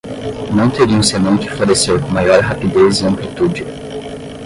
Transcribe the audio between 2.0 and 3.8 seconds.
com maior rapidez e amplitude